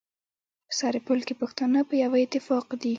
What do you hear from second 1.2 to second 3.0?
کي پښتانه په يوه اتفاق دي.